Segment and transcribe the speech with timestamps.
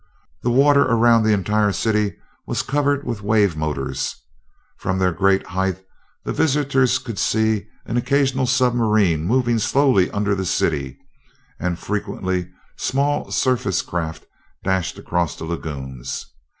[0.41, 2.15] The water around the entire city
[2.47, 4.15] was covered with wave motors.
[4.77, 5.83] From their great height
[6.23, 10.97] the visitors could see an occasional submarine moving slowly under the city,
[11.59, 14.25] and frequently small surface craft
[14.63, 16.25] dashed across the lagoons.